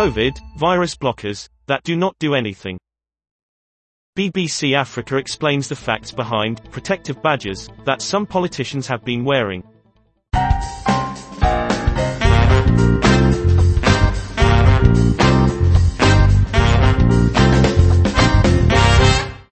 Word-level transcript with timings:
COVID, 0.00 0.38
virus 0.56 0.96
blockers, 0.96 1.46
that 1.66 1.82
do 1.84 1.94
not 1.94 2.16
do 2.18 2.34
anything. 2.34 2.78
BBC 4.16 4.74
Africa 4.74 5.18
explains 5.18 5.68
the 5.68 5.76
facts 5.76 6.10
behind 6.10 6.64
protective 6.70 7.22
badges 7.22 7.68
that 7.84 8.00
some 8.00 8.24
politicians 8.24 8.86
have 8.86 9.04
been 9.04 9.26
wearing. 9.26 9.62